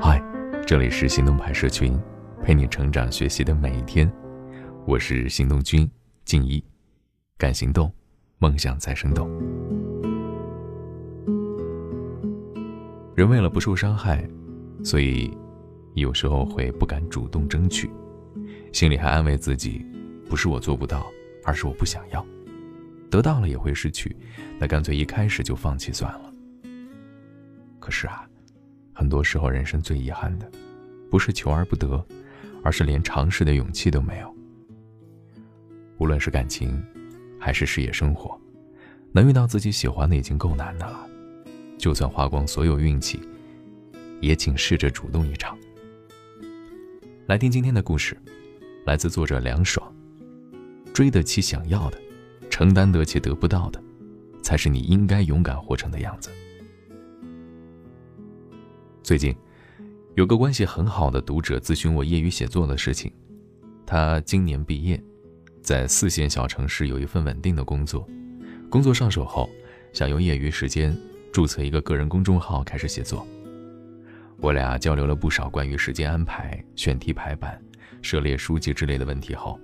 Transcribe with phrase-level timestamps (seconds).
[0.00, 0.22] 嗨，
[0.66, 2.00] 这里是行动派社群，
[2.42, 4.10] 陪你成长学习的每一天。
[4.86, 5.86] 我是行动君
[6.24, 6.64] 静一，
[7.36, 7.92] 敢行动，
[8.38, 9.28] 梦想才生动。
[13.14, 14.26] 人为了不受伤害，
[14.82, 15.36] 所以
[15.92, 17.90] 有时候会不敢主动争取，
[18.72, 19.84] 心里还安慰自己，
[20.26, 21.06] 不是我做不到，
[21.44, 22.24] 而是我不想要。
[23.10, 24.16] 得到了也会失去，
[24.58, 26.32] 那干脆一开始就放弃算了。
[27.78, 28.26] 可是啊，
[28.98, 30.50] 很多时候人生最遗憾的，
[31.10, 32.02] 不是求而不得，
[32.64, 34.34] 而是连尝试的勇气都没有。
[35.98, 36.82] 无论是感情，
[37.38, 38.40] 还是事业生活，
[39.12, 41.06] 能遇到自己喜欢的已经够难的了。
[41.76, 43.20] 就算花光所有运气，
[44.22, 45.58] 也请试着主动一场。
[47.26, 48.16] 来听今天的故事，
[48.86, 49.94] 来自作者凉爽。
[50.94, 52.00] 追得起想要的，
[52.48, 53.82] 承担得起得不到的，
[54.42, 56.30] 才是你应该勇敢活成的样子。
[59.06, 59.32] 最近，
[60.16, 63.08] 有个关系很好的读者咨询我业余写作的事情。
[63.86, 65.00] 他今年毕业，
[65.62, 68.04] 在四线小城市有一份稳定的工作，
[68.68, 69.48] 工作上手后，
[69.92, 70.92] 想用业余时间。
[71.32, 73.24] 注册一个个人公众号，开始写作。
[74.38, 77.62] 我俩交流了不少关于时间安排、选题排版、
[78.02, 79.56] 涉猎书籍之类的问题后，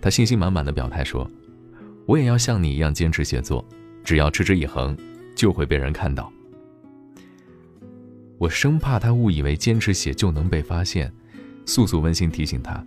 [0.00, 1.30] 他信心满满的表态说
[2.08, 3.62] ：“我也要像你一样坚持写作，
[4.02, 4.96] 只要持之以恒，
[5.36, 6.32] 就会被人看到。”
[8.40, 11.12] 我生怕他误以为坚持写就能被发现，
[11.66, 12.82] 速速温馨提醒他：“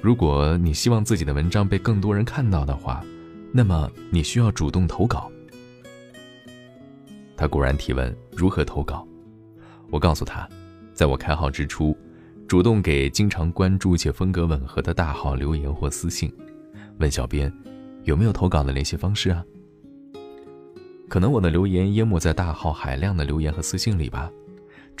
[0.00, 3.04] 如果你希望自己的文章被更多人看到的话，
[3.50, 5.28] 那么你需要主动投稿。”
[7.36, 9.04] 他果然提问如何投稿，
[9.90, 10.48] 我告诉他，
[10.94, 11.96] 在我开号之初，
[12.46, 16.32] 主动给经常关注且风格吻合的大号留言或私信，
[16.98, 17.52] 问小编
[18.04, 19.44] 有没有投稿的联系方式啊？
[21.08, 24.30] 可能我的留言淹没在大号海量的留言和私信里吧，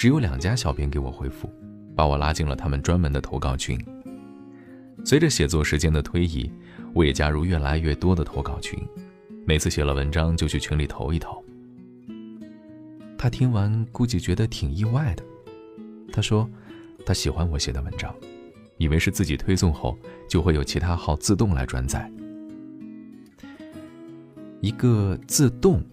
[0.00, 1.46] 只有两家小编给我回复，
[1.94, 3.78] 把我拉进了他们专门的投稿群。
[5.04, 6.50] 随着写作时间的推移，
[6.94, 8.82] 我也加入越来越多的投稿群，
[9.46, 11.44] 每次写了文章就去群里投一投。
[13.18, 15.22] 他听完估计觉得挺意外的，
[16.10, 16.48] 他说
[17.04, 18.10] ：“他喜欢我写的文章，
[18.78, 22.10] 以为是自己推送后就会有其他号自动来转载。
[24.62, 25.84] 一个‘自动’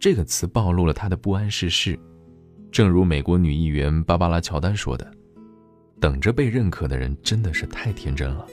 [0.00, 1.98] 这个词暴露了他的不谙世事。
[2.72, 5.10] 正如美国女议员芭芭拉·乔丹说的
[6.00, 8.46] ：‘等着被认可的人真的是太天真了。’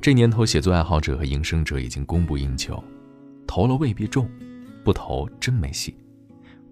[0.00, 2.82] 这年头，写作爱好者和营生者已经供不应求，
[3.46, 4.28] 投了未必中，
[4.84, 5.94] 不投真没戏。”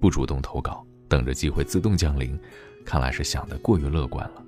[0.01, 2.39] 不主动投稿，等着机会自动降临，
[2.87, 4.43] 看来是想得过于乐观了。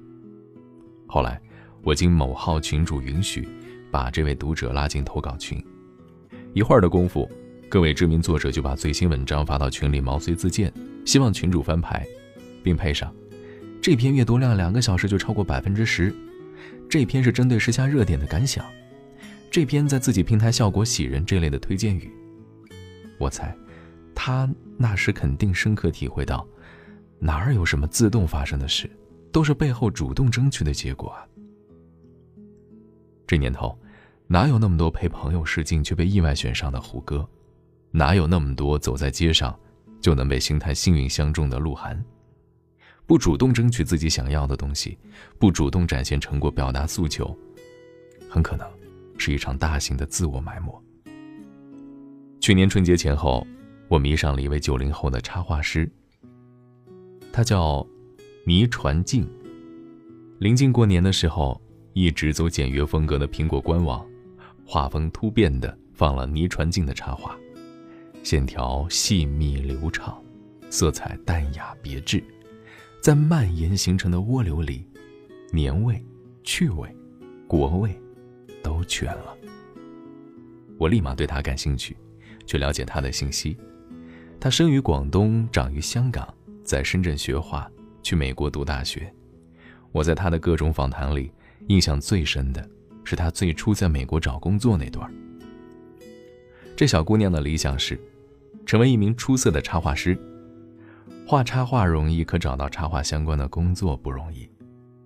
[1.07, 1.41] 后来，
[1.83, 3.47] 我经某号群主允许，
[3.91, 5.63] 把这位读者拉进投稿群。
[6.55, 7.31] 一会儿的功夫，
[7.73, 10.71] 各位知名作者就把最新文章发到群里，毛遂自荐，
[11.07, 12.07] 希望群主翻牌，
[12.63, 13.11] 并配上
[13.81, 16.15] “这篇阅读量两个小时就超过百分之十
[16.87, 18.63] ”，“这篇是针对时下热点的感想
[19.51, 22.13] ”，“这篇在自己平台效果喜人”这类的推荐语。
[23.19, 23.57] 我猜。
[24.15, 24.47] 他
[24.77, 26.47] 那时肯定深刻体会到，
[27.19, 28.87] 哪儿有什么自动发生的事，
[29.33, 31.25] 都是背后主动争取的结果啊！
[33.27, 33.75] 这年头，
[34.27, 37.27] 哪有那么多陪朋友试镜却被意外选上的胡歌？
[37.93, 39.57] 哪有那么多走在街上
[40.01, 41.97] 就能被星探幸运相中的鹿晗？
[43.07, 44.99] 不主动争取自己想要的东西，
[45.39, 47.37] 不主动展现成果表达诉求，
[48.29, 48.67] 很可能
[49.17, 50.83] 是一场大型的自我埋没。
[52.41, 53.47] 去年春节前后。
[53.89, 55.87] 我迷上了一位九零后的插画师，
[57.31, 57.87] 他叫
[58.47, 59.29] 倪传静。
[60.39, 61.61] 临近过年的时候，
[61.93, 64.03] 一直走简约风格的苹果官网，
[64.65, 67.37] 画风突变的放了倪传静的插画，
[68.23, 70.23] 线条细密流畅，
[70.71, 72.23] 色彩淡雅别致，
[73.01, 74.87] 在蔓延形成的涡流里，
[75.53, 76.03] 年味、
[76.45, 76.89] 趣味、
[77.49, 78.01] 国味
[78.63, 79.37] 都全了。
[80.79, 81.97] 我立马对他感兴趣，
[82.47, 83.57] 去了解他的信息。
[84.41, 86.33] 他生于广东，长于香港，
[86.65, 87.71] 在深圳学画，
[88.03, 89.13] 去美国读大学。
[89.91, 91.31] 我在他的各种访谈里，
[91.69, 92.69] 印象最深的
[93.05, 95.13] 是他最初在美国找工作那段。
[96.75, 98.01] 这小姑娘的理想是
[98.65, 100.19] 成为一名出色的插画师。
[101.27, 104.49] 画插画容易，可找到插画相关的工作不容易。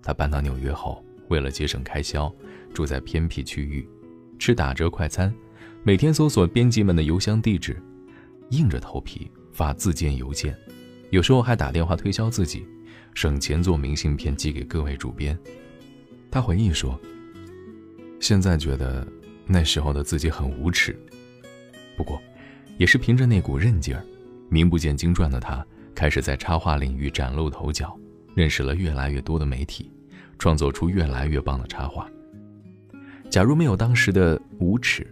[0.01, 2.33] 他搬到纽约后，为了节省开销，
[2.73, 3.87] 住在偏僻区域，
[4.39, 5.33] 吃打折快餐，
[5.83, 7.81] 每天搜索编辑们的邮箱地址。
[8.51, 10.55] 硬着头皮发自荐邮件，
[11.09, 12.65] 有时候还打电话推销自己，
[13.13, 15.37] 省钱做明信片寄给各位主编。
[16.31, 16.97] 他回忆说
[18.21, 19.05] ：“现在觉得
[19.45, 20.97] 那时候的自己很无耻，
[21.97, 22.21] 不过，
[22.77, 24.03] 也是凭着那股韧劲儿，
[24.49, 25.65] 名不见经传的他
[25.95, 27.97] 开始在插画领域崭露头角，
[28.35, 29.91] 认识了越来越多的媒体，
[30.37, 32.07] 创作出越来越棒的插画。
[33.29, 35.05] 假如没有当时的无耻，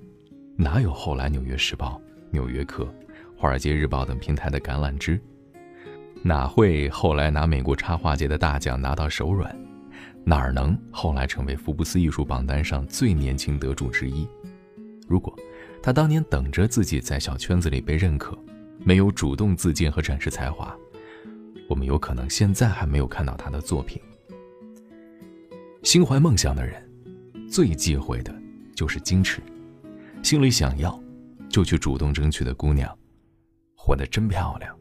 [0.56, 1.94] 哪有后来《纽约时报》
[2.32, 2.84] 《纽约客》
[3.36, 5.20] 《华尔街日报》等平台的橄榄枝？
[6.22, 9.56] 哪会后来拿美国插画界的大奖拿到手软？
[10.24, 14.28] 哪能后来成为福布斯艺术榜单上最年轻得主之一？
[15.08, 15.38] 如果
[15.86, 18.36] 他当年等着自己在小圈子里被认可，
[18.80, 20.76] 没有主动自荐和展示才华，
[21.70, 24.02] 我们有可能现在还没有看到他的作品。
[25.84, 26.84] 心怀梦想的人。
[27.48, 28.36] 最忌讳的
[28.76, 29.40] 就是矜持，
[30.24, 31.00] 心里想要，
[31.48, 32.92] 就去主动争取的姑娘，
[33.76, 34.76] 活得真漂亮。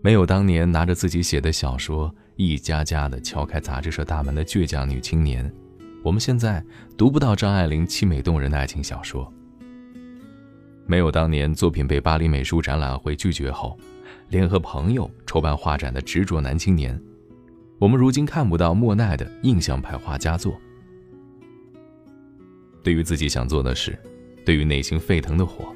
[0.00, 5.52] 没有当年拿着自己写的小说一家家的敲开杂志社大门的倔强女青年，
[6.04, 6.62] 我们现在
[6.98, 9.32] 读不到张爱玲凄美动人的爱情小说。
[10.84, 13.78] 没有当年作品被巴黎美术展览会拒绝后，
[14.28, 17.02] 联合朋友筹办画展的执着男青年，
[17.78, 20.54] 我们如今看不到莫奈的印象派画佳作。
[22.82, 23.98] 对于自己想做的事，
[24.44, 25.74] 对于内心沸腾的火，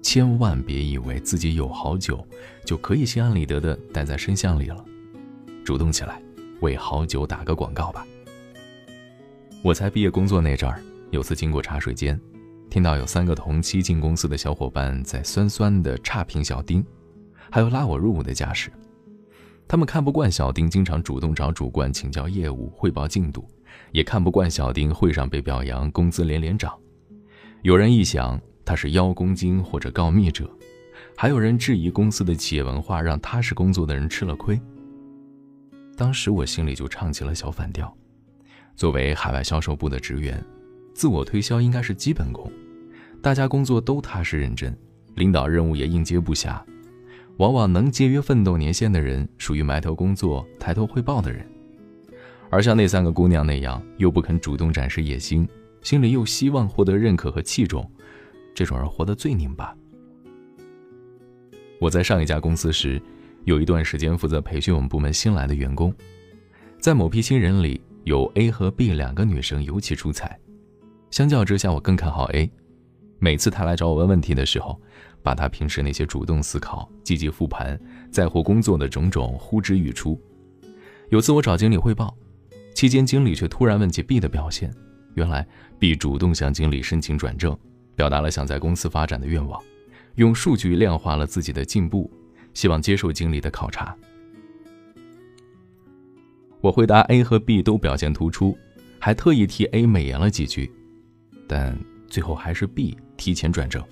[0.00, 2.24] 千万别以为自己有好酒
[2.64, 4.84] 就可以心安理得的待在深巷里了。
[5.64, 6.22] 主动起来，
[6.60, 8.06] 为好酒打个广告吧。
[9.62, 12.18] 我才毕业工作那阵儿，有次经过茶水间，
[12.70, 16.84] 听到有三个同期进公司的小伙伴在酸酸的差评小丁，
[17.50, 18.70] 还有拉我入伍的架势。
[19.66, 23.46] 他们看不惯小丁经常主动找主管请教业务、汇报进度。
[23.92, 26.72] 也看不惯小丁会上被表扬，工资连连涨。
[27.62, 30.50] 有人臆想他是邀功精或者告密者，
[31.16, 34.58] 还有人质疑公司的企业文化让踏实工作的人吃了亏。
[35.96, 37.94] 当时我心里就唱起了小反调。
[38.78, 40.40] 作为海外销售部的职员，
[40.94, 42.48] 自我推销应该是基本功，
[43.20, 44.72] 大家工作都踏实认真，
[45.16, 46.62] 领导任务也应接不暇。
[47.38, 51.44] 往往能节约奋斗年限的人，属于埋头工作、抬头汇报的人。
[52.50, 55.46] 而像那三个姑娘那样，又不肯主动展示野心，
[55.82, 57.84] 心里又希望获得认可和器重，
[58.54, 59.76] 这种人活得最拧巴。
[61.80, 63.02] 我在上一家公司时，
[63.42, 65.92] 有一段时间负责培训我们部门新来的员工，
[66.78, 70.40] 在某批新人里，有 A 和 B 两个女生尤其出彩。
[71.10, 72.50] 相较之下，我更看好 A。
[73.18, 74.80] 每次她来找我问问题的时候，
[75.22, 77.78] 把她平时那些主动思考、积极复盘、
[78.10, 80.18] 在乎工作的种种呼之欲出。
[81.10, 82.16] 有次我找经理汇报。
[82.74, 84.74] 期间，经理却突然问起 B 的表现。
[85.12, 85.46] 原来
[85.78, 87.54] ，B 主动向经理申请转正，
[87.94, 89.62] 表达了想在公司发展的愿望，
[90.14, 92.10] 用数据量化了自己的进步，
[92.54, 93.94] 希望接受经理的考察。
[96.60, 98.56] 我回答 A 和 B 都表现突出，
[98.98, 100.70] 还特意替 A 美言了几句，
[101.46, 101.78] 但
[102.08, 103.82] 最后还是 B 提前转正。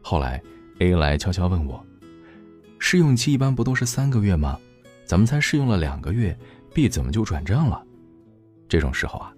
[0.00, 0.40] 后来
[0.78, 1.84] ，A 来悄悄问我
[2.78, 4.58] ：“试用期一般不都是三个月吗？
[5.04, 6.36] 咱们才试用了两个月
[6.72, 7.82] ，B 怎么就转正了？”
[8.68, 9.34] 这种时候啊，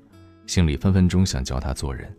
[0.47, 2.15] 心里分分钟想教他做人。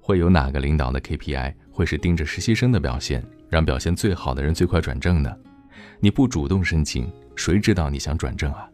[0.00, 5.34] 会有哪个领导的 KPI 会是盯着实习生的表现，让表现最好的人最快转正呢？
[5.98, 8.68] 你不主动申请，谁知道你想转正啊？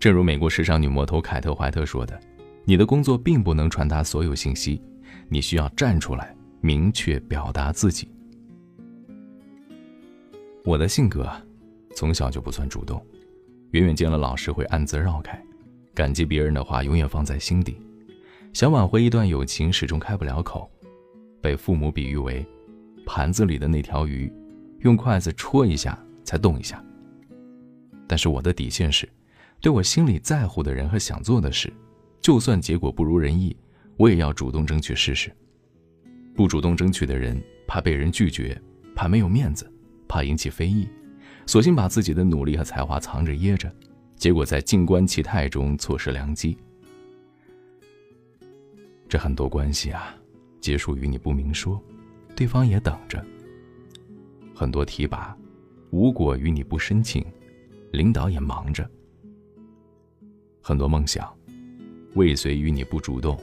[0.00, 2.18] 正如美国时尚女魔头凯特·怀特说的
[2.64, 4.80] ：“你的工作并不能传达所有信息，
[5.28, 8.10] 你需要站出来，明确表达自己。”
[10.64, 11.30] 我的性格
[11.94, 13.04] 从小就不算主动，
[13.72, 15.38] 远远见了老师会暗自绕开。
[15.92, 17.76] 感激别人的话永远放在心底，
[18.54, 20.70] 想挽回一段友情始终开不了口，
[21.42, 22.46] 被父母比喻为
[23.04, 24.32] 盘子里的那条鱼，
[24.78, 26.82] 用筷子戳一下才动一下。
[28.06, 29.06] 但是我的底线是，
[29.60, 31.70] 对我心里在乎的人和想做的事，
[32.20, 33.54] 就算结果不如人意，
[33.98, 35.30] 我也要主动争取试试。
[36.34, 38.58] 不主动争取的人，怕被人拒绝，
[38.94, 39.70] 怕没有面子，
[40.08, 40.88] 怕引起非议，
[41.44, 43.70] 索性把自己的努力和才华藏着掖着。
[44.16, 46.56] 结果在静观其态中错失良机，
[49.08, 50.14] 这很多关系啊，
[50.60, 51.82] 结束于你不明说，
[52.36, 53.18] 对方也等着；
[54.54, 55.34] 很多提拔
[55.90, 57.24] 无果于你不申请，
[57.92, 58.84] 领导也忙着；
[60.60, 61.28] 很多梦想
[62.14, 63.38] 未遂于你不主动，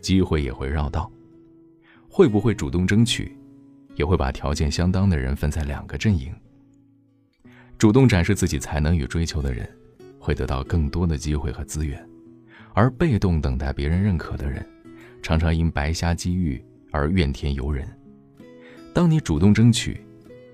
[0.00, 1.10] 机会也会绕道。
[2.08, 3.36] 会不会主动争取，
[3.96, 6.32] 也会把条件相当的人分在两个阵营。
[7.76, 9.68] 主动展示自己才能与追求的人。
[10.18, 12.02] 会得到更多的机会和资源，
[12.72, 14.66] 而被动等待别人认可的人，
[15.20, 17.86] 常常因白瞎机遇而怨天尤人。
[18.94, 20.00] 当你主动争取，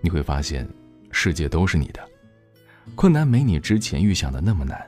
[0.00, 0.68] 你会发现，
[1.12, 2.00] 世界都是你的，
[2.96, 4.84] 困难没你之前预想的那么难，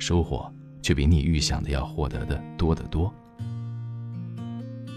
[0.00, 0.52] 收获
[0.82, 3.12] 却比你预想的要获得的多得多。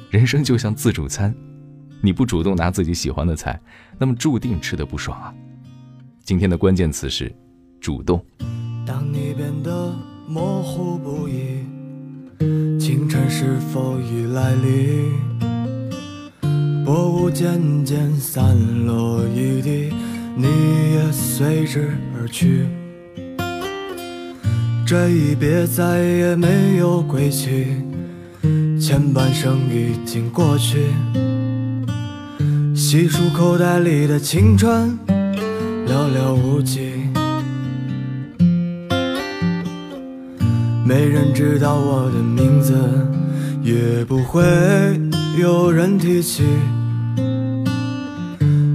[0.09, 1.35] 人生就像自助餐，
[2.01, 3.59] 你不主动拿自己喜欢的菜，
[3.99, 5.33] 那么注定吃的不爽啊。
[6.23, 7.31] 今天的关键词是
[7.81, 8.23] 主动。
[8.85, 9.93] 当你变得
[10.27, 11.65] 模糊不已，
[12.79, 15.11] 清晨是否已来临？
[16.85, 18.55] 薄雾渐渐散
[18.85, 19.93] 落一地，
[20.35, 20.45] 你
[20.93, 22.67] 也随之而去。
[24.85, 27.67] 这一别再也没有归期，
[28.79, 30.87] 前半生已经过去。
[32.75, 34.99] 细数口袋里的青春，
[35.87, 36.91] 寥寥无几。
[40.85, 42.75] 没人知道我的名字，
[43.63, 44.43] 也不会
[45.39, 46.43] 有人提起。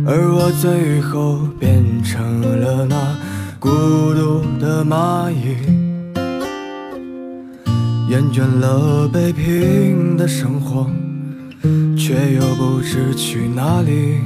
[0.06, 2.96] 而我最后变成了那
[3.60, 5.54] 孤独的蚂蚁，
[8.08, 10.86] 厌倦了北平的生活，
[11.94, 14.20] 却又不知去哪里。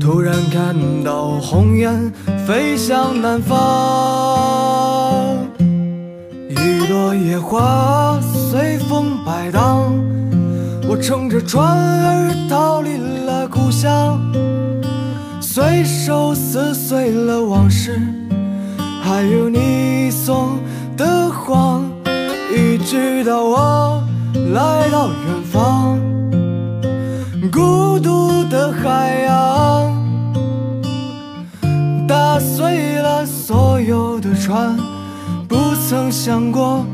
[0.00, 2.10] 突然看到红雁
[2.46, 3.56] 飞向南方，
[6.48, 9.92] 一朵野花随风摆荡，
[10.88, 14.18] 我乘着船儿逃离了故乡，
[15.38, 18.00] 随手撕碎了往事，
[19.02, 20.58] 还有你送
[20.96, 21.79] 的谎，
[22.90, 24.02] 直到我
[24.52, 25.96] 来到远方，
[27.52, 29.96] 孤独的海洋。
[32.08, 34.76] 打碎了所有的船，
[35.46, 35.54] 不
[35.88, 36.84] 曾想过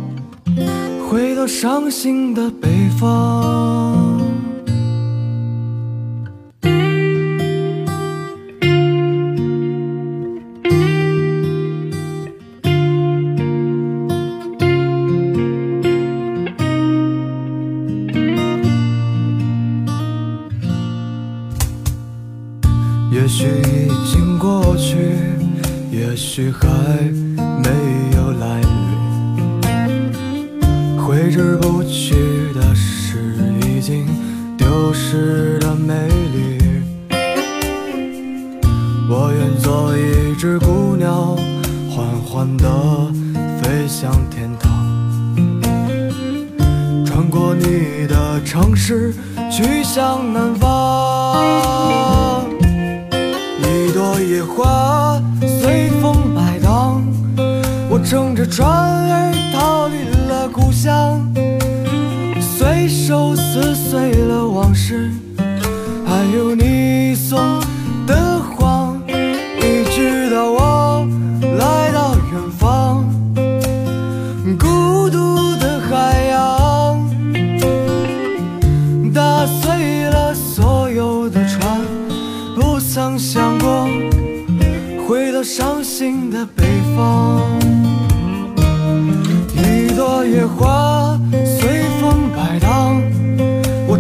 [1.09, 3.96] 回到伤心的北方。
[48.59, 49.13] 城市，
[49.53, 51.37] 去向南方。
[53.61, 55.21] 一朵野花
[55.61, 57.05] 随风摆荡，
[57.91, 61.21] 我乘着船儿逃离了故乡，
[62.41, 65.11] 随手撕碎了往事，
[66.07, 67.56] 还有你送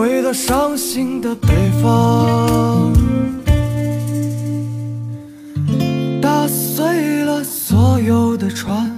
[0.00, 1.48] 回到伤心的北
[1.82, 2.90] 方。
[6.22, 8.90] 打碎了所有的船，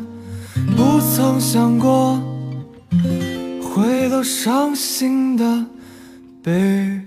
[0.77, 2.23] 不曾想过
[3.61, 5.67] 回到伤心的
[6.41, 7.02] 北